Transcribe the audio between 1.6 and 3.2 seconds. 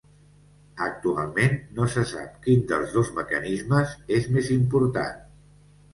no se sap quin dels dos